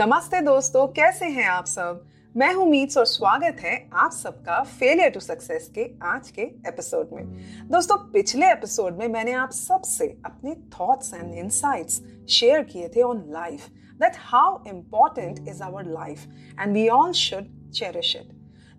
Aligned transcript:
नमस्ते 0.00 0.40
दोस्तों, 0.40 0.86
कैसे 0.88 1.26
हैं 1.26 1.46
आप 1.46 1.64
सब? 1.66 2.04
मैं 2.34 2.52
हूँ 2.54 2.66
मीट्स 2.66 2.98
और 2.98 3.06
स्वागत 3.06 3.56
है 3.60 3.74
आप 3.94 4.12
सबका 4.12 4.62
फेलियर 4.62 5.10
टू 5.10 5.20
सक्सेस 5.20 5.68
के 5.74 5.84
आज 6.02 6.30
के 6.30 6.42
एपिसोड 6.42 7.08
में। 7.12 7.26
दोस्तों, 7.70 7.96
पिछले 8.12 8.50
एपिसोड 8.52 8.98
में 8.98 9.06
मैंने 9.08 9.32
आप 9.32 9.50
सबसे 9.50 10.06
अपने 10.26 10.54
थॉट्स 10.74 11.12
एंड 11.14 11.34
इनसाइट्स 11.34 12.00
शेयर 12.28 12.62
किए 12.62 12.88
थे 12.88 13.02
on 13.02 13.22
life 13.28 13.66
that 14.00 14.16
how 14.18 14.58
important 14.68 15.48
is 15.48 15.62
our 15.62 15.90
life 15.90 16.26
and 16.60 16.72
we 16.74 16.88
all 16.88 17.12
should 17.12 17.70
cherish 17.70 18.16
it 18.16 18.32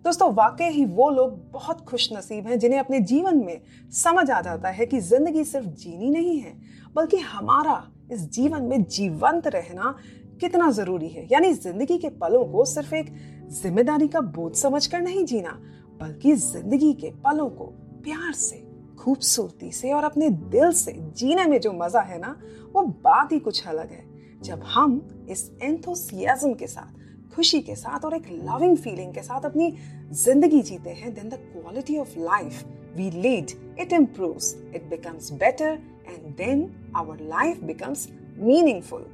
दोस्तों, 0.04 0.32
वाकई 0.34 0.68
ही 0.70 0.84
वो 0.84 1.08
लोग 1.10 1.40
बहुत 1.52 1.84
खुश 1.84 2.08
नसीब 2.12 2.48
हैं, 2.48 2.58
जिन्हें 2.58 2.80
अपने 2.80 3.00
जीवन 3.00 3.44
में 3.44 3.60
समझ 3.92 4.30
आ 4.30 4.40
जाता 4.40 4.68
है 4.68 4.86
कि 4.86 5.00
ज़िंदगी 5.00 5.44
सिर्फ़ 5.44 5.66
जीनी 5.66 6.10
नहीं 6.10 6.38
है, 6.40 6.54
बल्कि 6.94 7.16
हमारा 7.16 7.82
इस 8.12 8.20
जीवन 8.30 8.62
में 8.62 8.82
जीवंत 8.84 9.46
रहना 9.46 9.96
कितना 10.42 10.70
ज़रूरी 10.70 11.08
है? 11.08 11.26
यानी 11.32 11.52
ज़िंदगी 11.54 11.98
के 11.98 12.08
पलों 12.20 12.44
को 12.44 12.64
सिर्फ़ 12.64 12.94
एक 12.94 13.14
ज़िम्मेदारी 13.52 14.08
का 14.08 14.20
बोझ 14.20 14.54
समझकर 14.56 15.00
नहीं 15.00 15.24
जीना, 15.24 15.58
बल्कि 16.00 16.34
ज़िंदगी 16.34 16.92
के 16.94 17.10
पलों 17.24 17.48
को 17.50 17.64
प्यार 18.04 18.32
से, 18.34 18.56
खूबसूरती 18.98 19.70
से 19.72 19.92
और 19.92 20.04
अपने 20.04 20.30
दिल 20.30 20.72
से 20.74 20.92
जीने 21.16 21.44
में 21.46 21.60
जो 21.60 21.72
मज़ा 21.74 22.00
है 22.00 22.18
ना, 22.18 22.36
वो 22.74 22.82
बात 23.04 23.32
ही 23.32 23.38
कुछ 23.38 23.66
अलग 23.66 23.90
है। 23.90 24.04
जब 24.42 24.62
हम 24.64 25.00
इस 25.30 25.50
एंथोसियाज्म 25.62 26.52
के 26.54 26.66
साथ, 26.66 27.00
खुशी 27.34 27.60
के 27.60 27.74
साथ 27.76 28.04
और 28.04 28.14
एक 28.14 28.26
लविंग 28.30 28.76
फीलिंग 28.76 29.12
के 29.14 29.22
साथ 29.22 29.44
अपनी 29.44 29.72
ज़िंदगी 30.14 30.60
जीते 30.62 30.90
हैं 30.90 31.14
then 31.14 31.28
the 31.28 31.34
quality 31.52 31.96
of 31.98 32.18
life 32.18 32.64
we 32.96 33.10
lead 33.12 33.50
it 33.80 33.92
improves 33.92 34.54
it 34.74 34.88
becomes 34.90 35.32
better 35.32 35.78
and 36.08 36.34
then 36.36 36.70
our 36.96 37.20
life 37.28 37.62
becomes 37.64 38.08
meaningful 38.38 39.06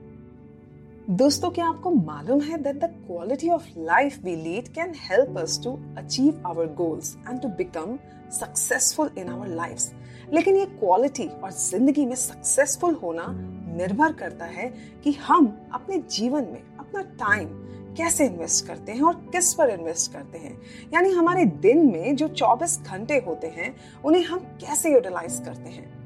दोस्तों, 1.10 1.50
क्या 1.50 1.66
आपको 1.66 1.90
मालूम 1.90 2.40
है 2.40 2.56
that 2.62 2.76
the 2.76 2.84
quality 2.84 3.48
of 3.48 3.66
life 3.78 4.24
we 4.24 4.34
lead 4.36 4.66
can 4.68 4.92
help 4.96 5.38
us 5.38 5.60
to 5.64 5.70
achieve 5.98 6.42
our 6.46 6.66
goals 6.66 7.16
and 7.28 7.40
to 7.42 7.48
become 7.48 7.98
successful 8.30 9.10
in 9.18 9.28
our 9.28 9.46
lifes 9.46 9.92
लेकिन 10.32 10.56
ये 10.56 10.64
quality 10.64 11.26
और 11.28 11.50
ज़िंदगी 11.50 12.06
में 12.06 12.14
सक्सेसफुल 12.14 12.94
होना 12.94 13.26
निर्भर 13.76 14.12
करता 14.12 14.44
है 14.44 14.68
कि 15.04 15.12
हम 15.12 15.68
अपने 15.72 15.98
जीवन 16.10 16.44
में 16.44 16.62
अपना 16.78 17.02
टाइम 17.02 17.48
कैसे 17.96 18.26
इन्वेस्ट 18.26 18.66
करते 18.66 18.92
हैं 18.92 19.02
और 19.02 19.14
किस 19.32 19.54
पर 19.54 19.70
इन्वेस्ट 19.70 20.12
करते 20.12 20.38
हैं। 20.38 20.60
यानी 20.94 21.10
हमारे 21.10 21.44
दिन 21.44 21.86
में 21.86 22.16
जो 22.16 22.28
24 22.28 22.78
घंटे 22.82 23.16
होते 23.26 23.46
हैं, 23.46 23.74
उन्हें 24.04 24.24
हम 24.24 24.38
कैसे 24.38 24.92
यूटिलाइज 24.92 25.42
करते 25.44 25.70
हैं? 25.70 25.97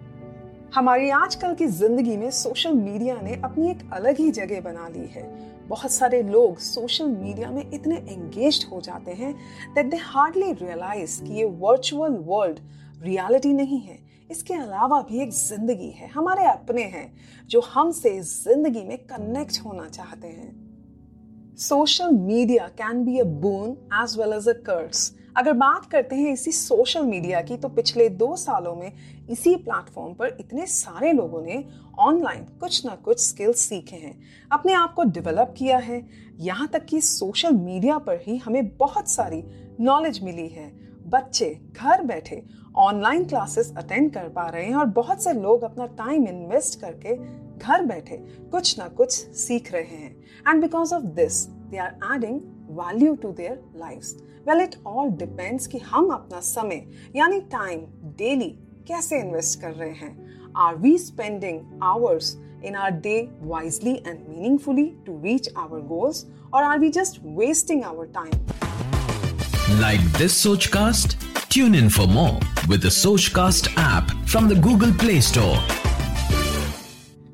हमारी 0.75 1.09
आजकल 1.11 1.55
की 1.55 1.67
ज़िंदगी 1.69 2.17
में 2.17 2.31
सोशल 2.31 2.73
मीडिया 2.73 3.15
ने 3.23 3.34
अपनी 3.45 3.70
एक 3.70 3.78
अलग 3.92 4.19
ही 4.19 4.31
जगह 4.31 4.61
बना 4.61 4.87
ली 4.89 5.06
है। 5.06 5.23
बहुत 5.69 5.91
सारे 5.92 6.23
लोग 6.23 6.59
सोशल 6.59 7.09
मीडिया 7.09 7.51
में 7.51 7.70
इतने 7.70 7.97
एंगेज 7.97 8.67
हो 8.70 8.81
जाते 8.81 9.12
हैं 9.12 9.34
दैट 9.75 9.87
दे 9.87 9.97
हार्डली 9.97 10.53
रियलाइज़ 10.53 11.21
कि 11.25 11.33
ये 11.33 11.44
वर्चुअल 11.60 12.16
वर्ल्ड 12.27 12.60
रियलिटी 13.03 13.53
नहीं 13.53 13.81
है। 13.81 13.99
इसके 14.31 14.55
अलावा 14.55 15.00
भी 15.03 15.21
एक 15.22 15.33
ज़िंदगी 15.33 15.91
है, 15.91 16.09
हमारे 16.09 16.47
अपने 16.47 16.83
हैं, 16.84 17.12
जो 17.50 17.60
हमसे 17.62 18.19
ज़िंदगी 18.22 18.84
में 18.84 18.99
कनेक्ट 19.06 19.60
होना 19.65 19.89
चाहते 19.89 20.28
हैं। 20.28 21.56
Social 21.60 22.10
media 22.12 22.69
can 22.78 23.04
be 23.04 23.19
a 23.19 23.25
boon 23.25 23.77
as 24.03 24.19
well 24.19 24.33
as 24.33 24.49
a 24.49 24.60
curse 24.62 25.10
अगर 25.37 25.53
बात 25.53 25.84
करते 25.87 26.16
हैं 26.16 26.32
इसी 26.32 26.53
सोशल 26.53 27.03
मीडिया 27.03 27.41
की 27.41 27.56
तो 27.56 27.69
पिछले 27.69 28.09
दो 28.09 28.34
सालों 28.37 28.75
में 28.76 28.93
इसी 29.31 29.54
प्लेटफॉर्म 29.56 30.12
पर 30.15 30.37
इतने 30.41 30.66
सारे 30.66 31.12
लोगों 31.12 31.43
ने 31.43 31.65
ऑनलाइन 31.98 32.43
कुछ 32.60 32.84
ना 32.87 32.94
कुछ 32.94 33.20
स्किल्स 33.20 33.59
सीखे 33.59 33.97
हैं। 33.97 34.15
अपने 34.53 34.72
आप 34.72 34.92
को 34.94 35.04
डेवलप 35.04 35.54
किया 35.59 35.78
है। 35.78 36.03
यहाँ 36.38 36.69
तक 36.69 36.84
कि 36.84 37.00
सोशल 37.00 37.53
मीडिया 37.53 37.98
पर 37.98 38.21
ही 38.26 38.37
हमें 38.37 38.76
बहुत 38.76 39.09
सारी 39.09 39.42
नॉलेज 39.81 40.22
मिली 40.25 40.48
है। 40.48 40.71
बच्चे 41.06 41.48
घर 41.72 42.03
बैठे 42.03 42.42
ऑनलाइन 42.76 43.25
क्लासेस 43.25 43.72
अटेंड 43.76 44.12
कर 44.15 44.28
पा 44.28 44.47
रहे 44.47 44.65
हैं 44.65 44.75
और 44.75 44.87
बहुत 44.87 45.22
से 45.25 45.32
लोग 45.32 45.62
अपना 45.62 45.87
टाइम 45.87 46.26
इन्वेस्ट 46.28 46.81
करके 46.81 47.16
घर 47.59 47.84
बैठे 47.84 48.16
कुछ 48.50 48.78
ना 48.78 48.88
कुछ 48.88 49.12
सीख 49.37 49.72
रहे 49.72 49.97
हैं। 49.97 50.15
And 50.48 50.62
because 50.62 50.94
of 50.94 51.04
this 51.15 51.44
they 51.47 51.78
are 51.78 52.15
adding 52.15 52.41
value 52.78 53.15
to 53.15 53.32
their 53.32 53.62
lifes 53.76 54.15
well 54.48 54.60
it 54.60 54.75
all 54.86 55.08
depends 55.19 55.66
कि 55.66 55.78
हम 55.78 56.08
अपना 56.10 56.41
समय 56.41 56.84
यानी 57.16 57.41
टाइम 57.53 57.80
डेली 58.19 58.48
कैसे 58.88 59.19
इन्वेस्ट 59.20 59.60
कर 59.60 59.72
रहे 59.72 59.91
हैं? 59.91 60.16
Are 60.56 60.76
we 60.76 60.97
spending 60.98 61.60
hours 61.82 62.36
in 62.64 62.76
our 62.76 62.91
day 63.00 63.16
wisely 63.42 63.92
and 64.06 64.19
meaningfully 64.28 64.84
to 65.06 65.20
reach 65.22 65.48
our 65.58 65.80
goals 65.88 66.26
और 66.54 66.62
are 66.62 66.78
we 66.78 66.88
just 66.88 67.20
wasting 67.38 67.84
our 67.84 68.06
time 68.14 69.80
like 69.80 70.00
this 70.19 70.42
Soch 70.42 70.66
cast 70.66 71.16
tune 71.53 71.74
in 71.74 71.88
for 71.88 72.06
more 72.06 72.69
with 72.69 72.84
the 72.86 72.88
Soch 72.98 73.28
cast 73.28 73.70
app 73.78 74.16
from 74.26 74.48
the 74.48 74.60
Google 74.62 74.92
Play 74.98 75.20
Store 75.20 75.80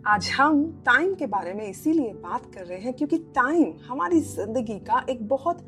आज 0.07 0.29
हम 0.37 0.63
time 0.87 1.15
के 1.15 1.27
बारे 1.27 1.53
में 1.55 1.67
इसीलिए 1.71 2.13
बात 2.21 2.45
कर 2.55 2.65
रहे 2.67 2.79
हैं 2.79 2.93
क्योंकि 2.93 3.19
टाइम 3.19 3.73
हमारी 3.89 4.21
ज़िंदगी 4.21 4.79
का 4.87 5.05
एक 5.11 5.29
बहुत 5.29 5.59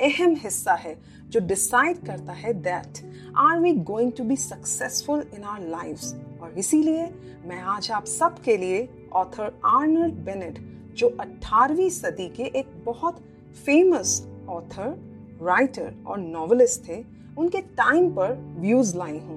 अहम 0.00 0.34
हिस्सा 0.34 0.74
है 0.74 0.96
जो 1.28 1.40
डिसाइड 1.40 2.04
करता 2.06 2.32
है 2.32 2.52
that 2.62 2.98
are 3.36 3.60
we 3.60 3.72
going 3.86 4.12
to 4.12 4.24
be 4.24 4.36
successful 4.36 5.24
in 5.34 5.44
our 5.44 5.60
life 5.68 6.42
और 6.42 6.54
इसीलिए 6.58 7.08
मैं 7.46 7.60
आज 7.68 7.90
आप 7.90 8.04
सबके 8.04 8.56
लिए 8.56 8.88
ऑथर 9.12 9.60
आर्नल्ड 9.66 10.14
बेनेट 10.24 10.58
जो 10.96 11.08
18वीं 11.20 11.90
सदी 11.90 12.28
के 12.28 12.42
एक 12.58 12.66
बहुत 12.84 13.20
फ़ेमस 13.64 14.22
ऑथर 14.48 14.96
राइटर 15.42 15.94
और 16.06 16.18
नॉवलिस्ट 16.18 16.88
थे, 16.88 16.96
उनके 17.38 17.60
टाइम 17.78 18.10
पर 18.10 18.32
व्यूज़ 18.58 18.96
लाई 18.96 19.18
हूँ। 19.18 19.36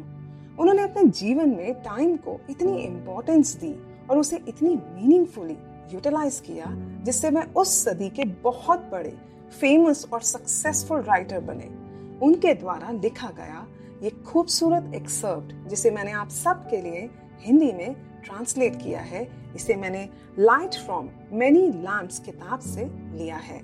उन्होंने 0.59 0.83
अपने 0.83 1.03
जीवन 1.09 1.49
में 1.49 1.73
टाइम 1.83 2.16
को 2.17 2.39
इतनी 2.49 2.81
इम्पोर्टेंस 2.81 3.53
दी 3.55 3.73
और 4.09 4.17
उसे 4.17 4.39
इतनी 4.47 4.75
मीनिंगफुली 4.75 5.57
यूटिलाइज 5.93 6.39
किया, 6.39 6.66
जिससे 7.03 7.31
मैं 7.31 7.45
उस 7.53 7.83
सदी 7.83 8.09
के 8.09 8.25
बहुत 8.43 8.89
बड़े 8.91 9.13
फ़ेमस 9.59 10.06
और 10.13 10.22
सक्सेसफुल 10.22 11.01
राइटर 11.01 11.39
बने। 11.39 11.69
उनके 12.25 12.53
द्वारा 12.53 12.91
लिखा 12.94 13.29
गया 13.38 13.66
ये 14.03 14.09
खूबसूरत 14.28 14.91
एक्सर्प्ट 14.95 15.53
जिसे 15.69 15.91
मैंने 15.91 16.12
आप 16.12 16.29
सब 16.29 16.67
के 16.69 16.81
लिए 16.81 17.09
हिंदी 17.41 17.72
में 17.73 17.94
ट्रांसलेट 18.25 18.75
किया 18.81 19.00
है, 19.01 19.28
इसे 19.56 19.75
मैंने 19.75 20.07
लाइट 20.40 20.75
फ्रॉम 20.85 21.09
मेनी 21.34 21.67
लैम्प्स 21.67 22.19
किताब 22.19 22.59
से 22.59 22.85
लिया 23.17 23.38
है। 23.38 23.61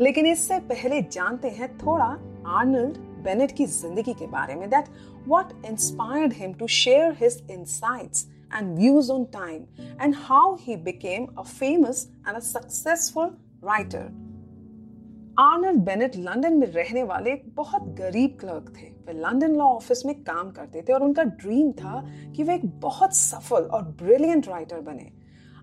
लेकिन 0.00 0.26
इससे 0.26 0.58
पहले 0.68 1.00
जानते 1.02 1.48
हैं 1.50 1.76
थोड़ा 1.78 2.16
आर्नल्ड 2.58 2.96
बेनेट 3.24 3.52
की 3.56 3.66
ज़िंदगी 3.66 4.12
के 4.14 4.26
बारे 4.26 4.54
में 4.54 4.68
that 4.70 4.88
what 5.28 5.52
inspired 5.70 6.32
him 6.32 6.52
to 6.52 6.66
share 6.78 7.16
his 7.20 7.42
insights 7.50 8.26
and 8.58 8.78
views 8.78 9.08
on 9.10 9.24
time, 9.32 9.64
and 10.04 10.14
how 10.18 10.44
he 10.56 10.74
became 10.84 11.24
a 11.36 11.42
famous 11.48 11.98
and 12.26 12.38
a 12.38 12.40
successful 12.44 13.34
writer 13.60 14.00
Arnold 15.38 15.80
Bennett 15.84 16.16
London 16.16 16.54
में 16.58 16.66
रहने 16.66 17.02
वाले 17.02 17.32
एक 17.32 17.42
बहुत 17.56 17.82
गरीब 17.98 18.36
क्लर्क 18.40 18.72
थे। 18.76 18.86
वे 19.06 19.12
लंदन 19.14 19.54
लॉ 19.56 19.64
ऑफ़िस 19.64 20.04
में 20.06 20.14
काम 20.24 20.50
करते 20.50 20.80
थे 20.82 20.92
और 20.92 21.02
उनका 21.02 21.22
ड्रीम 21.42 21.70
था 21.72 22.00
कि 22.36 22.42
वे 22.42 22.54
एक 22.54 22.64
बहुत 22.80 23.14
सफल 23.16 23.64
और 23.64 23.82
ब्रिलियंट 24.02 24.48
राइटर 24.48 24.80
बने। 24.80 25.10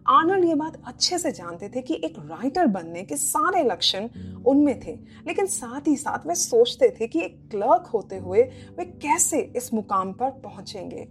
आर्नल्ड 0.05 0.45
ये 0.45 0.55
बात 0.55 0.81
अच्छे 0.87 1.17
से 1.17 1.31
जानते 1.31 1.69
थे 1.69 1.81
कि 1.81 1.99
एक 2.05 2.19
राइटर 2.21 2.67
बनने 2.67 3.03
के 3.03 3.17
सारे 3.17 3.63
लक्षण 3.63 4.07
उनमें 4.47 4.79
थे, 4.79 4.93
लेकिन 5.27 5.45
साथ 5.47 5.87
ही 5.87 5.95
साथ 5.97 6.27
वे 6.27 6.35
सोचते 6.35 6.89
थे 6.99 7.07
कि 7.07 7.21
एक 7.21 7.37
क्लर्क 7.51 7.87
होते 7.87 8.17
हुए 8.17 8.43
वे 8.77 8.85
कैसे 8.85 9.41
इस 9.55 9.73
मुकाम 9.73 10.13
पर 10.13 10.29
पहुँचेंगे। 10.43 11.07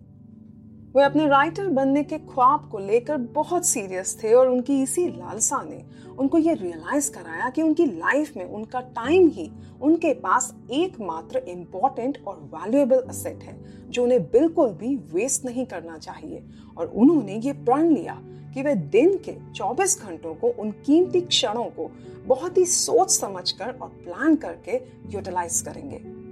वे 0.96 1.02
अपने 1.02 1.26
राइटर 1.26 1.66
बनने 1.66 2.02
के 2.02 2.18
ख्वाब 2.18 2.68
को 2.72 2.78
लेकर 2.78 3.16
बहुत 3.16 3.64
सीरियस 3.66 4.18
थे 4.24 4.32
और 4.34 4.48
उनकी 4.48 4.82
इसी 4.82 5.06
लालसा 5.06 5.62
ने 5.62 5.82
उनको 6.18 6.38
ये 6.38 6.54
रियलाइज़ 6.54 7.10
कराया 7.12 7.50
कि 7.50 7.62
उनकी 7.62 7.86
लाइफ 7.86 8.36
में 8.36 8.44
उनका 8.44 8.80
टाइम 8.80 9.28
ही 9.28 9.50
उनके 9.82 10.14
पास 10.14 10.54
एकमात्र 10.70 11.38
इम्पोर्टेंट 11.38 12.18
और 12.26 12.50
वैल्यूएबल 12.54 12.98
असेट 12.98 13.42
है, 13.42 13.56
जो 13.90 14.04
उन्हें 14.04 14.22
बिल्कुल 14.22 14.68
भी 14.68 14.94
वेस्ट 14.96 15.44
नहीं 15.44 15.66
करना 15.66 15.98
चाहिए। 15.98 16.42
और 16.78 16.86
उन्होंने 16.86 17.36
ये 17.36 17.52
प्रण 17.52 17.90
लिया 17.90 18.18
कि 18.54 18.62
वे 18.62 18.74
दिन 18.74 19.16
के 19.18 19.36
24 19.54 20.02
घंटों 20.02 20.34
को 20.34 20.48
उन 20.48 20.70
कीमती 20.70 21.20
क्षणों 21.20 21.64
को 21.64 21.90
बहुत 22.26 22.58
ही 22.58 22.64
सोच 22.64 23.10
समझकर 23.10 23.70
और 23.70 23.88
प्लान 23.88 24.36
करके 24.36 24.80
यूटिलाइज 25.10 25.60
करेंगे। 25.60 26.23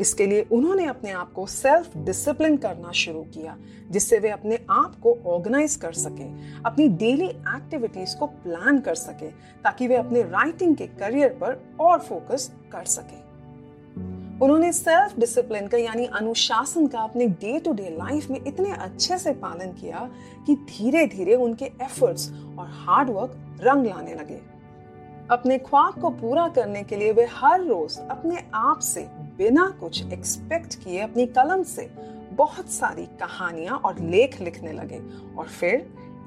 इसके 0.00 0.26
लिए 0.26 0.46
उन्होंने 0.52 0.86
अपने 0.86 1.10
आप 1.10 1.32
को 1.32 1.46
सेल्फ 1.46 1.96
डिसिप्लिन 1.96 2.56
करना 2.56 2.92
शुरू 2.92 3.22
किया, 3.22 3.56
जिससे 3.90 4.18
वे 4.18 4.28
अपने 4.28 4.58
आप 4.70 4.96
को 5.02 5.18
ऑर्गेनाइज 5.26 5.76
कर 5.76 5.92
सके, 5.92 6.24
अपनी 6.62 6.88
डेली 6.88 7.26
एक्टिविटीज़ 7.26 8.16
को 8.16 8.26
प्लान 8.26 8.78
कर 8.78 8.94
सके, 8.94 9.28
ताकि 9.62 9.88
वे 9.88 9.96
अपने 9.96 10.22
राइटिंग 10.22 10.76
के 10.76 10.86
करियर 10.86 11.28
पर 11.28 11.76
और 11.80 11.98
फोकस 11.98 12.52
कर 12.72 12.84
सके। 12.84 13.26
उन्होंने 14.44 14.72
सेल्फ 14.72 15.18
डिसिप्लिन 15.18 15.66
का, 15.66 15.78
यानी 15.78 16.06
अनुशासन 16.06 16.86
का, 16.86 16.98
अपने 16.98 17.26
डे 17.26 17.58
टू 17.58 17.72
डे 17.72 17.90
लाइफ 17.90 18.30
में 18.30 18.40
इतने 18.46 18.70
अच्छे 18.70 19.18
से 19.18 19.32
पालन 19.32 19.72
किया 19.72 20.10
कि 20.46 20.54
धीरे 20.54 21.06
धीरे 21.06 21.34
उनके 21.34 21.64
एफर्ट्स 21.64 22.30
और 22.58 22.66
हार्डवर्क 22.70 23.58
रंग 23.62 23.86
लाने 23.86 24.14
लगे। 24.14 24.55
अपने 25.30 25.58
ख्वाब 25.58 26.00
को 26.00 26.10
पूरा 26.10 26.48
करने 26.48 26.82
के 26.82 26.96
लिए 26.96 27.12
वे 27.12 27.24
हर 27.26 27.64
रोज 27.64 27.98
अपने 27.98 28.36
आप 28.54 28.78
से 28.78 29.00
बिना 29.38 29.68
कुछ 29.80 30.12
एक्सपेक्ट 30.12 30.74
किए 30.74 31.00
अपनी 31.00 31.26
कलम 31.26 31.62
से 31.62 31.90
बहुत 32.32 32.70
सारी 32.70 33.06
कहानियाँ 33.06 33.76
और 33.76 33.98
लेख 33.98 34.40
लिखने 34.40 34.72
लगे। 34.72 35.00
और 35.38 35.46
फिर 35.46 35.74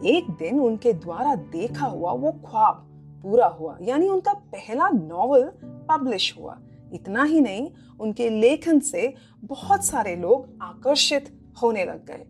एक 0.06 0.30
दिन 0.30 0.60
उनके 0.60 0.94
द्वारा 0.94 1.36
देखा 1.36 1.86
हुआ 1.86 2.12
वो 2.12 2.32
ख्वाब 2.32 2.86
पूरा 3.24 3.48
हुआ, 3.48 3.78
यानी 3.82 4.08
उनका 4.08 4.34
पहला 4.34 4.90
नॉवल 4.90 5.44
पब्लिश 5.64 6.36
हुआ। 6.40 6.58
इतना 6.94 7.24
ही 7.24 7.42
नहीं, 7.42 7.72
उनके 8.00 8.30
लेखन 8.30 8.80
से 8.80 9.14
बहुत 9.44 9.86
सारे 9.86 10.16
लोग 10.16 10.50
आकर्षित 10.62 11.34
होने 11.62 11.86
लग 11.86 12.06
गए। 12.06 12.26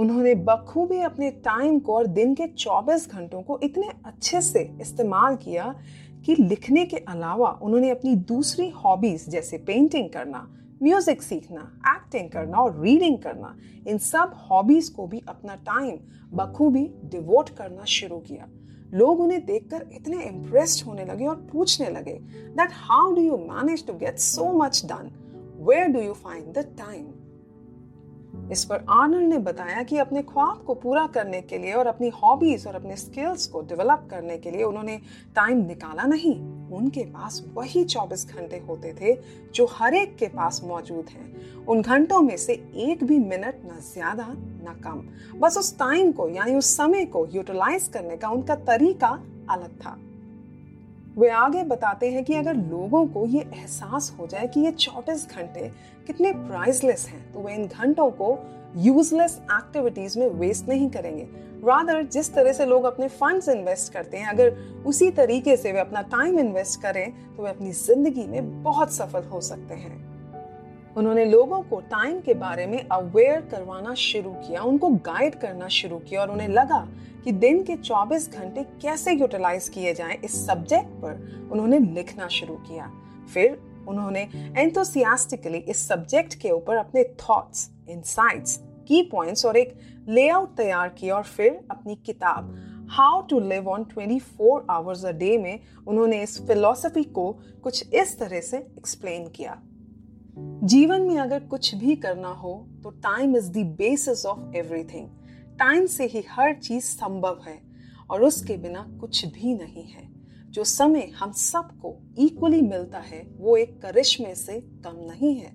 उन्होंने 0.00 0.34
बखूबी 0.34 1.00
अपने 1.00 1.30
टाइम 1.30 1.78
को 1.78 1.94
और 1.94 2.06
दिन 2.06 2.34
के 2.34 2.46
24 2.58 3.08
घंटों 3.10 3.42
को 3.42 3.58
इतने 3.62 3.88
अच्छे 4.06 4.40
से 4.40 4.62
इस्तेमाल 4.80 5.36
किया 5.36 5.74
कि 6.26 6.34
लिखने 6.34 6.84
के 6.84 6.96
अलावा 6.96 7.50
उन्होंने 7.62 7.90
अपनी 7.90 8.14
दूसरी 8.30 8.68
हॉबीज 8.84 9.28
जैसे 9.28 9.58
पेंटिंग 9.58 10.08
करना 10.10 10.46
म्यूज़िक 10.82 11.22
सीखना 11.22 11.60
एक्टिंग 11.88 12.30
करना 12.30 12.58
और 12.58 12.80
रीडिंग 12.80 13.18
करना, 13.18 13.54
इन 13.88 13.98
सब 13.98 14.32
हॉबीज 14.50 14.88
को 14.88 15.06
भी 15.06 15.22
अपना 15.28 15.54
टाइम 15.54 15.98
बखूबी 16.32 16.86
डिवोट 17.04 17.48
करना 17.48 17.84
शुरू 17.84 18.18
किया। 18.18 18.48
लोग 18.94 19.20
उन्हें 19.20 19.44
देखकर 19.46 19.86
इतने 19.92 20.24
इम्प्रेस्ड 20.24 20.84
होने 20.86 21.04
लगे 21.04 21.26
और 21.26 21.36
पूछने 21.52 21.90
लगे 21.90 22.18
that 22.56 22.70
how 22.72 23.12
do 23.14 23.22
you 23.22 23.36
manage 23.36 23.86
to 23.86 23.92
get 23.94 24.18
so 24.18 24.52
much 24.52 24.84
done 24.84 25.10
where 25.68 25.88
do 25.88 26.00
you 26.00 26.12
find 26.12 26.52
the 26.54 26.64
time 26.78 27.04
इस 28.52 28.64
पर 28.64 28.84
आर्नल्ड 28.90 29.28
ने 29.28 29.38
बताया 29.38 29.82
कि 29.82 29.98
अपने 29.98 30.22
ख्वाब 30.22 30.62
को 30.66 30.74
पूरा 30.74 31.06
करने 31.06 31.40
के 31.40 31.58
लिए 31.58 31.72
और 31.72 31.86
अपनी 31.86 32.08
हॉबीज 32.08 32.66
और 32.66 32.74
अपने 32.74 32.96
स्किल्स 32.96 33.46
को 33.46 33.60
डेवलप 33.60 34.08
करने 34.10 34.38
के 34.38 34.50
लिए 34.50 34.62
उन्होंने 34.62 34.96
टाइम 35.36 35.66
निकाला 35.66 36.02
नहीं। 36.02 36.34
उनके 36.70 37.04
पास 37.04 37.42
वही 37.54 37.84
24 37.84 38.26
घंटे 38.28 38.58
होते 38.68 38.92
थे 39.00 39.14
जो 39.54 39.66
हर 39.72 39.94
एक 39.94 40.16
के 40.16 40.26
पास 40.26 40.60
मौजूद 40.64 41.06
हैं। 41.08 41.64
उन 41.66 41.82
घंटों 41.82 42.20
में 42.20 42.36
से 42.36 42.52
एक 42.76 43.04
भी 43.04 43.18
मिनट 43.18 43.62
न 43.64 43.80
ज़्यादा, 43.92 44.26
न 44.28 44.80
कम। 44.84 45.38
बस 45.38 45.58
उस 45.58 45.78
टाइम 45.78 46.12
को, 46.12 46.28
यानी 46.28 46.54
उस 46.54 46.76
समय 46.76 47.04
को 47.04 47.26
यूटिलाइज 47.26 47.88
करने 47.88 48.16
का 48.16 48.28
उनका 48.28 48.54
तरीका 48.54 49.08
अलग 49.50 49.78
था। 49.80 49.98
वे 51.16 51.28
आगे 51.28 51.62
बताते 51.64 52.10
हैं 52.10 52.24
कि 52.24 52.34
अगर 52.34 52.54
लोगों 52.54 53.06
को 53.06 53.24
ये 53.26 53.40
एहसास 53.40 54.12
हो 54.18 54.26
जाए 54.26 54.46
कि 54.46 54.60
ये 54.60 54.70
24 54.72 55.26
घंटे 55.28 55.70
कितने 56.06 56.32
प्राइसलेस 56.32 57.06
हैं 57.08 57.32
तो 57.32 57.40
वे 57.40 57.54
इन 57.54 57.66
घंटों 57.66 58.10
को 58.10 58.38
यूजलेस 58.76 59.40
एक्टिविटीज़ 59.52 60.18
में 60.18 60.26
वेस्ट 60.30 60.68
नहीं 60.68 60.88
करेंगे। 60.90 61.22
रादर 61.64 62.02
जिस 62.04 62.32
तरह 62.34 62.52
से 62.52 62.66
लोग 62.66 62.84
अपने 62.84 63.08
फंड्स 63.08 63.48
इन्वेस्ट 63.48 63.92
करते 63.92 64.16
हैं, 64.16 64.26
अगर 64.26 64.50
उसी 64.86 65.10
तरीके 65.10 65.56
से 65.56 65.72
वे 65.72 65.80
अपना 65.80 66.02
टाइम 66.02 66.38
इन्वेस्ट 66.38 66.80
करें 66.82 67.12
तो 67.36 67.42
वे 67.42 67.50
अपनी 67.50 67.72
ज़िंदगी 67.72 68.26
में 68.26 68.62
बहुत 68.62 68.92
सफल 68.92 69.24
हो 69.24 69.40
सकते 69.40 69.74
हैं। 69.74 70.09
उन्होंने 70.96 71.24
लोगों 71.24 71.62
को 71.62 71.80
टाइम 71.80 72.20
के 72.20 72.34
बारे 72.34 72.66
में 72.66 72.88
अवेयर 72.88 73.40
करवाना 73.40 73.94
शुरू 73.94 74.30
किया, 74.30 74.62
उनको 74.62 74.88
गाइड 74.88 75.34
करना 75.34 75.68
शुरू 75.68 75.98
किया 75.98 76.20
और 76.20 76.30
उन्हें 76.30 76.48
लगा 76.48 76.88
कि 77.24 77.32
दिन 77.32 77.62
के 77.62 77.76
24 77.76 78.28
घंटे 78.30 78.62
कैसे 78.82 79.12
यूटिलाइज 79.12 79.68
किए 79.68 79.94
जाएँ 79.94 80.16
इस 80.24 80.46
सब्जेक्ट 80.46 80.88
पर 81.02 81.48
उन्होंने 81.52 81.78
लिखना 81.78 82.28
शुरू 82.28 82.54
किया। 82.54 82.90
फिर 83.34 83.58
उन्होंने 83.88 84.22
एंथोसियास्टिकली 84.56 85.58
इस 85.58 85.88
सब्जेक्ट 85.88 86.34
के 86.34 86.50
ऊपर 86.50 86.76
अपने 86.76 87.04
थॉट्स 87.04 87.70
इनसाइट्स 87.90 88.56
की 88.88 89.02
पॉइंट्स 89.02 89.46
और 89.46 89.56
एक 89.56 89.78
लेआउट 90.08 90.56
तैयार 90.56 90.88
किया 90.88 91.14
और 91.16 91.22
फिर 91.22 91.60
अपनी 91.70 91.94
किताब 92.06 92.54
how 92.90 93.20
to 93.22 93.40
live 93.40 93.68
on 93.68 93.84
24 93.84 94.60
hours 94.70 95.04
a 95.04 95.10
day 95.12 95.38
में 95.38 95.60
उन्होंने 95.86 96.22
इस 96.22 96.40
फिलॉसफी 96.46 97.02
को 97.02 97.32
कुछ 97.62 97.94
इस 97.94 98.18
तरह 98.18 98.40
से 98.40 98.56
एक्सप्लेन 98.56 99.28
किया। 99.28 99.62
जीवन 100.36 101.02
में 101.02 101.16
अगर 101.18 101.40
कुछ 101.40 101.74
भी 101.74 101.96
करना 101.96 102.28
हो 102.28 102.52
तो 102.82 102.90
time 102.90 103.36
is 103.36 103.50
the 103.52 103.64
basis 103.78 104.24
of 104.26 104.56
everything 104.56 105.08
time 105.58 105.86
से 105.86 106.04
ही 106.06 106.24
हर 106.30 106.54
चीज़ 106.54 106.84
संभव 106.84 107.40
है, 107.46 107.58
और 108.10 108.22
उसके 108.24 108.56
बिना 108.56 108.86
कुछ 109.00 109.24
भी 109.24 109.54
नहीं 109.54 109.84
है। 109.84 110.08
जो 110.50 110.64
समय 110.64 111.10
हम 111.18 111.32
सबको 111.32 111.94
इक्वली 112.18 112.60
मिलता 112.60 112.98
है, 112.98 113.22
वो 113.38 113.56
एक 113.56 113.80
करिश्मे 113.82 114.34
से 114.34 114.60
कम 114.84 114.96
नहीं 115.10 115.34
है। 115.34 115.52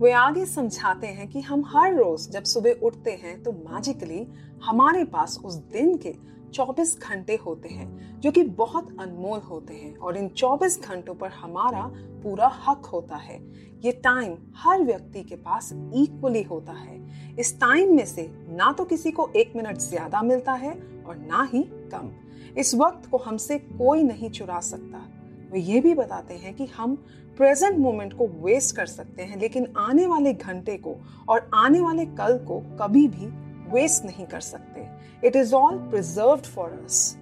वे 0.00 0.12
आगे 0.12 0.44
समझाते 0.46 1.06
हैं 1.06 1.28
कि 1.28 1.40
हम 1.40 1.64
हर 1.66 1.94
रोज 1.94 2.28
जब 2.30 2.44
सुबह 2.44 2.80
उठते 2.82 3.10
हैं 3.22 3.42
तो 3.42 3.52
मैजिकली 3.52 4.26
हमारे 4.64 5.04
पास 5.04 5.38
उस 5.44 5.54
दिन 5.72 5.96
के 5.96 6.14
24 6.54 6.98
घंटे 6.98 7.36
होते 7.36 7.68
हैं, 7.68 8.20
जो 8.20 8.30
कि 8.30 8.42
बहुत 8.42 8.96
अनमोल 9.00 9.38
होते 9.40 9.74
हैं। 9.74 9.96
और 9.96 10.16
इन 10.16 10.28
24 10.28 10.80
घंटों 10.80 11.14
पर 11.14 11.30
हमारा 11.30 11.82
पूरा 12.22 12.46
हक 12.66 12.86
होता 12.86 13.16
है। 13.16 13.38
ये 13.84 13.92
टाइम 13.92 14.36
हर 14.56 14.82
व्यक्ति 14.82 15.22
के 15.22 15.36
पास 15.36 15.72
इक्वली 15.72 16.42
होता 16.42 16.72
है। 16.72 17.02
इस 17.38 17.58
टाइम 17.60 17.94
में 17.96 18.04
से 18.06 18.30
ना 18.48 18.72
तो 18.72 18.84
किसी 18.84 19.10
को 19.10 19.28
एक 19.36 19.52
मिनट 19.56 19.78
ज़्यादा 19.78 20.22
मिलता 20.22 20.52
है 20.52 20.72
और 21.06 21.16
ना 21.16 21.48
ही 21.52 21.62
कम। 21.62 22.10
इस 22.58 22.74
वक्त 22.74 23.10
को 23.10 23.16
हमसे 23.16 23.58
कोई 23.58 24.02
नहीं 24.02 24.30
चुरा 24.30 24.60
सकता। 24.60 25.06
वे 25.52 25.60
ये 25.60 25.80
भी 25.80 25.94
बताते 25.94 26.34
हैं 26.34 26.54
कि 26.54 26.66
हम 26.66 26.94
प्रेजेंट 27.36 27.78
मोमेंट 27.78 28.12
को 28.12 28.26
वेस्ट 28.26 28.76
कर 28.76 28.86
सकते 28.86 29.22
हैं, 29.22 29.40
लेकिन 29.40 29.66
आने 29.76 30.06
वाले 30.06 30.32
घंटे 30.32 30.76
को 30.76 30.94
और 31.28 31.50
आने 31.54 31.80
वाले 31.80 32.06
कल 32.06 32.38
को 32.38 32.60
कभी 32.80 33.06
भी 33.08 33.26
वेस्ट 33.70 34.04
नहीं 34.04 34.26
कर 34.26 34.40
सकते। 34.40 34.83
It 35.24 35.36
is 35.36 35.54
all 35.54 35.78
preserve 35.78 36.36
for 36.36 36.82
us 36.84 37.16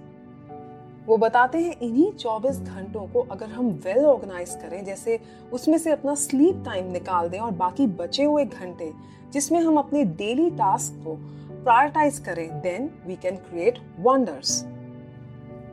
वो 1.07 1.17
बताते 1.17 1.57
हैं 1.57 1.79
इन्हीं 1.79 2.11
24 2.13 2.59
घंटों 2.59 3.07
को 3.07 3.21
अगर 3.21 3.45
हम 3.45 3.69
वेल 3.85 3.95
well 3.95 4.07
ऑर्गेनाइज 4.07 4.49
करें, 4.49 4.83
जैसे 4.85 5.19
उसमें 5.53 5.77
से 5.77 5.91
अपना 5.91 6.15
स्लीप 6.15 6.61
टाइम 6.65 6.91
निकाल 6.91 7.29
दें 7.29 7.39
और 7.39 7.51
बाकी 7.51 7.87
बचे 7.87 8.23
हुए 8.23 8.45
घंटे, 8.45 8.91
जिसमें 9.33 9.59
हम 9.59 9.77
अपने 9.77 10.03
डेली 10.03 10.49
टास्क 10.49 11.03
को 11.03 11.15
प्रायोरिटाइज 11.63 12.19
करें 12.19 12.61
then 12.61 12.89
we 13.07 13.15
can 13.15 13.35
create 13.35 13.79
wonders 13.99 14.63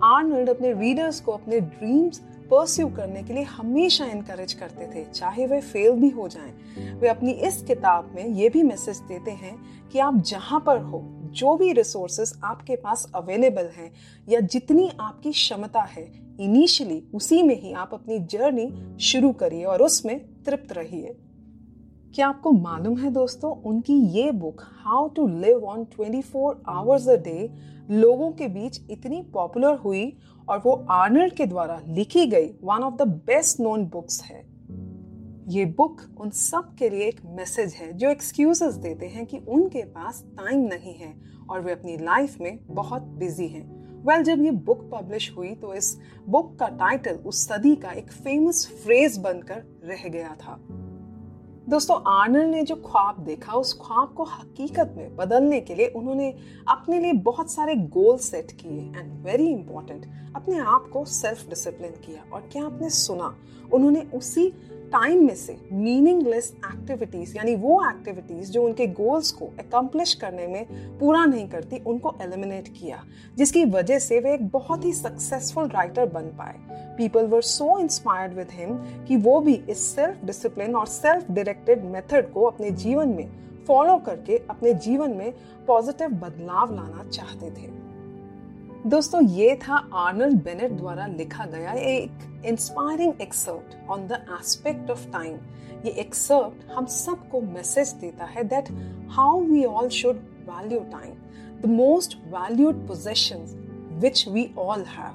Arnold 0.05 0.49
अपने 0.49 0.73
रीडर्स 0.73 1.21
को 1.21 1.33
अपने 1.33 1.61
ड्रीम्स 1.61 2.19
परस्यू 2.50 2.88
करने 2.88 3.23
के 3.23 3.33
लिए 3.33 3.43
हमेशा 3.43 4.05
इनकरेज 4.05 4.52
करते 4.52 4.87
थे, 4.87 5.05
चाहे 5.05 5.47
वे 5.47 5.61
फेल 5.61 5.93
भी 5.93 6.09
हो 6.09 6.29
जाएँ। 6.29 6.52
वे 6.95 7.09
अपनी 7.09 7.31
इस 7.31 7.62
किताब 7.62 8.12
में 8.14 8.26
ये 8.26 8.49
भी 8.49 8.62
मैसेज 8.62 8.99
देते 8.99 9.31
हैं 9.31 9.57
कि 9.93 9.99
आप 9.99 10.14
जहाँ 10.14 10.61
पर 10.61 10.79
हो 10.79 10.99
जो 11.33 11.57
भी 11.57 11.73
रिसोर्सेस 11.73 12.33
आपके 12.45 12.77
पास 12.77 13.11
अवेलेबल 13.15 13.71
हैं 13.77 13.91
या 14.29 14.41
जितनी 14.41 14.91
आपकी 15.01 15.31
क्षमता 15.31 15.81
है 15.81 16.05
इनिशियली 16.41 17.03
उसी 17.15 17.43
में 17.43 17.61
ही 17.61 17.73
आप 17.73 17.91
अपनी 17.95 18.19
जर्नी 18.27 18.99
शुरू 19.01 19.33
करिए 19.33 19.65
और 19.65 19.83
उसमें 19.83 20.19
तृप्त 20.45 20.73
रहिए। 20.73 21.17
क्या 22.15 22.29
आपको 22.29 22.53
मालूम 22.53 22.97
है 22.99 23.11
दोस्तों, 23.11 23.51
उनकी 23.63 23.95
ये 23.95 24.31
book 24.31 24.63
how 24.85 25.09
to 25.09 25.27
live 25.29 25.65
on 25.65 25.85
24 25.85 26.55
hours 26.69 27.09
a 27.09 27.17
day 27.17 27.51
लोगों 27.91 28.31
के 28.31 28.49
बीच 28.49 28.81
इतनी 28.91 29.23
पॉपुलर 29.23 29.77
हुई 29.77 30.13
और 30.49 30.59
वो 30.59 30.73
आर्नल्ड 30.91 31.33
के 31.33 31.47
द्वारा 31.47 31.81
लिखी 31.89 32.27
गई 32.27 32.49
one 32.65 32.83
of 32.83 32.95
the 32.95 33.09
best 33.27 33.61
known 33.61 33.85
books 33.87 34.23
है। 34.23 34.50
ये 35.50 35.64
बुक 35.64 36.00
उन 36.21 36.30
सब 36.30 36.75
के 36.75 36.88
लिए 36.90 37.07
एक 37.07 37.21
मैसेज 37.26 37.73
है 37.75 37.92
जो 37.92 38.11
एक्सक्यूजेस 38.11 38.75
देते 38.75 39.07
हैं 39.07 39.26
कि 39.26 39.38
उनके 39.38 39.83
पास 39.83 40.23
टाइम 40.26 40.61
नहीं 40.61 40.95
है 40.95 41.14
और 41.50 41.61
वे 41.61 41.73
अपनी 41.73 41.97
लाइफ 41.97 42.37
में 42.40 42.59
बहुत 42.71 43.02
बिज़ी 43.02 43.49
हैं। 43.49 43.64
वेल 44.07 44.23
well, 44.23 44.26
जब 44.26 44.45
ये 44.45 44.50
बुक 44.50 44.90
पब्लिश 44.95 45.35
हुई 45.37 45.54
तो 45.54 45.75
इस 45.75 45.99
बुक 46.28 46.59
का 46.59 46.69
टाइटल 46.69 47.14
उस 47.14 47.47
सदी 47.49 47.75
का 47.76 47.90
एक 47.90 48.12
फ़ेमस 48.12 48.66
फ्रेज 48.85 49.19
बनकर 49.19 49.80
रह 49.85 50.09
गया 50.09 50.37
था। 50.40 50.59
दोस्तों 51.69 51.97
आर्नल्ड 52.07 52.49
ने 52.49 52.62
जो 52.62 52.76
ख्वाब 52.76 53.19
देखा 53.19 53.52
उस 53.52 53.78
ख्वाब 53.83 54.14
को 54.16 54.25
हकीकत 54.25 54.95
में 54.97 55.16
बदलने 55.16 55.61
के 55.61 55.75
लिए 55.75 55.87
उन्होंने 55.87 56.35
अपने 56.69 57.00
लिए 57.00 57.12
बहुत 57.12 57.50
सारे 57.50 57.75
गोल 57.75 58.16
सेट 58.19 58.52
किए 58.52 58.80
एंड 58.97 59.12
वेरी 59.25 59.47
इंपॉर्टेंट 59.47 60.07
अपने 60.37 60.59
आप 60.59 60.90
को 60.92 61.04
सेल्फ 61.04 61.49
डिसिप्लिन 61.49 61.90
किया। 61.90 62.25
और 62.33 62.49
क्या 62.52 62.64
आपने 62.64 62.90
सुना? 62.90 63.37
उन्होंने 63.73 64.00
उसी 64.14 64.52
टाइम 64.92 65.26
में 65.26 65.35
से 65.35 65.56
मीनिंगलेस 65.73 66.52
एक्टिविटीज़ 66.66 67.37
यानी 67.37 67.54
वो 67.54 67.90
एक्टिविटीज़ 67.90 68.50
जो 68.50 68.62
उनके 68.62 68.87
गोल्स 68.87 69.30
को 69.32 69.47
अकम्पलिश 69.47 70.14
करने 70.14 70.47
में 70.47 70.99
पूरा 70.99 71.25
नहीं 71.25 71.49
करती, 71.49 71.78
उनको 71.78 72.14
एलिमिनेट 72.23 72.68
किया, 72.68 73.02
जिसकी 73.37 73.64
वजह 73.64 73.99
से 73.99 74.20
वे 74.20 74.35
एक 74.35 74.49
बहुत 74.49 74.85
ही 74.85 74.92
सक्सेसफुल 74.92 75.68
राइटर 75.68 76.06
बन 76.06 76.23
पाए। 76.23 76.56
People 76.97 77.26
were 77.26 77.42
so 77.42 77.78
inspired 77.78 78.35
with 78.35 78.49
him 78.52 78.75
कि 79.04 79.16
वो 79.16 79.40
भी 79.40 79.54
इस 79.70 79.85
सेल्फ 79.87 80.25
डिसिप्लिन 80.25 80.75
और 80.75 80.87
सेल्फ 80.87 81.30
डायरेक्टेड 81.30 81.85
मेथड 81.85 82.32
को 82.32 82.44
अपने 82.44 82.70
जीवन 82.70 83.09
में 83.09 83.30
फॉलो 83.66 83.97
करके, 83.97 84.37
अपने 84.50 84.75
जीवन 84.75 85.11
में 85.11 85.32
पॉजिटिव 85.66 86.09
बदलाव 86.09 86.75
लाना 86.75 87.09
चाहते 87.11 87.50
थे। 87.50 87.89
दोस्तों, 88.87 89.23
ये 89.23 89.57
था 89.57 89.77
आर्नल्ड 89.95 90.43
बेनेट 90.43 90.73
द्वारा 90.73 91.07
लिखा 91.07 91.45
गया 91.45 91.73
एक 91.73 92.43
inspiring 92.47 93.21
excerpt 93.21 93.91
on 93.91 94.07
the 94.07 94.13
aspect 94.13 94.91
of 94.91 95.07
time 95.09 95.35
ये 95.85 95.91
एक्सर्ट 95.91 96.71
हम 96.71 96.87
सबको 96.87 97.41
मैसेज 97.41 97.89
देता 97.89 98.25
है 98.25 98.45
that 98.45 98.69
how 99.11 99.41
we 99.41 99.65
all 99.65 99.89
should 99.89 100.17
value 100.49 100.81
time 100.81 101.15
the 101.61 101.67
most 101.67 102.17
valued 102.27 102.87
possessions 102.89 103.55
which 103.93 104.29
we 104.29 104.55
all 104.59 104.81
have 104.81 105.13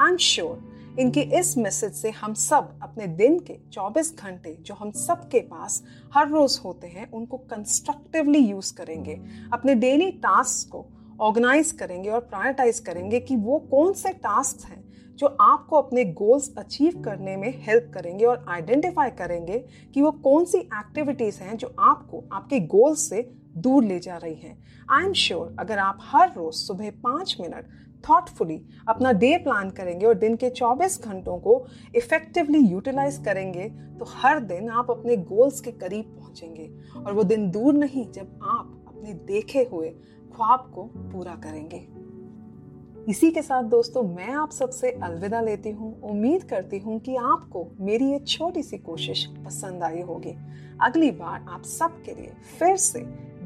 I 0.00 0.10
am 0.10 0.16
sure 0.16 0.76
इनके 1.00 1.20
इस 1.20 1.58
मैसेज 1.58 1.92
से 1.92 2.10
हम 2.10 2.34
सब 2.34 2.78
अपने 2.82 3.06
दिन 3.06 3.38
के 3.38 3.56
24 3.72 4.16
घंटे 4.18 4.56
जो 4.60 4.74
हम 4.74 4.90
सब 4.90 5.28
के 5.28 5.40
पास 5.40 5.82
हर 6.14 6.28
रोज 6.28 6.60
होते 6.64 6.86
हैं, 6.86 7.10
उनको 7.10 7.36
कंस्ट्रक्टिवली 7.36 8.38
यूज़ 8.38 8.74
करेंगे। 8.74 9.20
अपने 9.52 9.74
डेली 9.74 10.10
टास्क 10.10 10.72
को 10.72 10.86
ऑर्गेनाइज 11.20 11.72
करेंगे 11.72 12.08
और 12.10 12.20
प्रायोरिटाइज 12.20 12.78
करेंगे 12.78 13.20
कि 13.20 13.36
वो 13.36 13.58
कौन 13.58 13.92
से 13.92 14.12
टास्क 14.12 14.66
हैं 14.66 14.84
जो 15.16 15.26
आपको 15.40 15.76
अपने 15.76 16.04
गोल्स 16.04 16.54
अचीव 16.58 17.02
करने 17.02 17.36
में 17.36 17.62
हेल्प 17.62 17.90
करेंगे 17.94 18.24
और 18.24 18.44
आइडेंटिफाई 18.48 19.10
करेंगे 19.10 19.58
कि 19.94 20.02
वो 20.02 20.10
कौन 20.10 20.44
सी 20.44 20.58
एक्टिविटीज़ 20.58 21.40
हैं 21.40 21.56
जो 21.56 21.74
आपको 21.78 22.24
आपके 22.32 22.60
गोल्स 22.60 23.08
से 23.08 23.30
दूर 23.56 23.84
ले 23.84 23.98
जा 23.98 24.16
रही 24.16 24.34
हैं। 24.34 24.58
आई 24.90 25.04
एम 25.04 25.12
श्योर 25.12 25.56
अगर 25.58 25.78
आप 25.78 25.98
हर 26.02 26.28
रोज़ 26.28 26.54
सुबह 26.54 26.90
पाँच 26.90 27.36
मिनट 27.40 27.68
थॉटफुली 28.08 28.62
अपना 28.88 29.12
डे 29.12 29.36
प्लान 29.38 29.70
करेंगे 29.70 30.06
और 30.06 30.14
दिन 30.14 30.36
के 30.36 30.50
24 30.50 31.02
घंटों 31.02 31.38
को 31.38 31.66
इफेक्टिवली 31.96 32.58
यूटिलाइज 32.58 33.16
करेंगे 33.24 33.68
तो 33.98 34.04
हर 34.08 34.40
दिन 34.40 34.68
आप 34.68 34.90
अपने 34.90 35.16
गोल्स 35.16 35.60
के 35.60 35.72
करीब 35.72 36.04
पहुँचेंगे। 36.04 36.70
और 37.06 37.12
वो 37.12 37.22
दिन 37.22 37.50
दूर 37.50 37.74
नहीं 37.74 38.10
जब 38.12 38.38
आप 38.42 38.84
अपने 38.88 39.12
देखे 39.12 39.68
हुए 39.72 39.88
ख्वाब 40.36 40.70
को 40.74 40.82
पूरा 40.82 41.34
करेंगे। 41.34 41.86
इसी 43.08 43.30
के 43.30 43.42
साथ 43.42 43.62
दोस्तों, 43.62 44.02
मैं 44.02 44.30
आप 44.30 44.50
सबसे 44.50 44.90
अलविदा 44.90 45.40
लेती 45.40 45.70
हूँ। 45.70 46.00
उम्मीद 46.02 46.44
करती 46.44 46.78
हूँ 46.78 46.98
कि 47.00 47.16
आपको 47.16 47.66
मेरी 47.80 48.10
ये 48.10 48.18
छोटी 48.18 48.62
सी 48.62 48.78
कोशिश 48.78 49.24
पसंद 49.44 49.82
आई 49.82 50.00
होगी। 50.00 50.34
अगली 50.82 51.10
बार 51.10 51.46
आप 51.48 51.62
सबके 51.62 52.14
लिए 52.14 52.32
फिर 52.58 52.76
से 52.76 53.00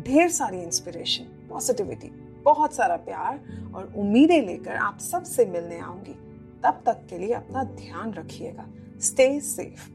ढेर 0.06 0.28
सारी 0.28 0.62
इंस्पिरेशन 0.62 1.25
पॉजिटिविटी 1.50 2.11
बहुत 2.44 2.75
सारा 2.75 2.97
प्यार 2.97 3.40
और 3.75 3.92
उम्मीदें 3.97 4.40
लेकर 4.42 4.76
आप 4.76 4.99
सबसे 4.99 5.47
मिलने 5.47 5.78
आऊँगी। 5.78 6.14
तब 6.62 6.82
तक 6.87 7.06
के 7.11 7.18
लिए 7.18 7.32
अपना 7.32 7.64
ध्यान 7.64 8.12
रखिएगा। 8.12 8.66
Stay 9.00 9.40
safe 9.40 9.88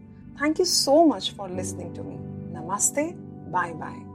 thank 0.43 0.59
you 0.59 0.65
so 0.65 1.03
much 1.05 1.33
for 1.37 1.49
listening 1.51 1.95
to 1.95 2.03
me 2.03 2.17
नमस्ते. 2.55 3.11
Bye 3.51 3.73
bye 3.73 4.14